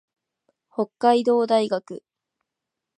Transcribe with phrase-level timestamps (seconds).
[0.73, 2.03] 北海道大学